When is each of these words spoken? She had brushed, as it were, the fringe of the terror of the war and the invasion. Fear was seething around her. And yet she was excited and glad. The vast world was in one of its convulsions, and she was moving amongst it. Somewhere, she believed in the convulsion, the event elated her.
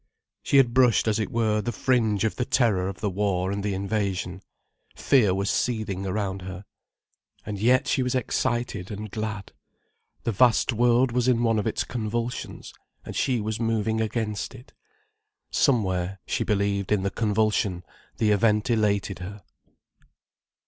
She 0.41 0.57
had 0.57 0.73
brushed, 0.73 1.07
as 1.07 1.19
it 1.19 1.29
were, 1.29 1.61
the 1.61 1.71
fringe 1.71 2.23
of 2.23 2.35
the 2.35 2.43
terror 2.43 2.87
of 2.89 3.01
the 3.01 3.09
war 3.11 3.51
and 3.51 3.63
the 3.63 3.75
invasion. 3.75 4.41
Fear 4.95 5.35
was 5.35 5.47
seething 5.51 6.07
around 6.07 6.41
her. 6.41 6.65
And 7.45 7.59
yet 7.59 7.87
she 7.87 8.01
was 8.01 8.15
excited 8.15 8.89
and 8.89 9.11
glad. 9.11 9.51
The 10.23 10.31
vast 10.31 10.73
world 10.73 11.11
was 11.11 11.27
in 11.27 11.43
one 11.43 11.59
of 11.59 11.67
its 11.67 11.83
convulsions, 11.83 12.73
and 13.05 13.15
she 13.15 13.39
was 13.39 13.59
moving 13.59 14.01
amongst 14.01 14.55
it. 14.55 14.73
Somewhere, 15.51 16.19
she 16.25 16.43
believed 16.43 16.91
in 16.91 17.03
the 17.03 17.11
convulsion, 17.11 17.83
the 18.17 18.31
event 18.31 18.71
elated 18.71 19.19
her. 19.19 19.43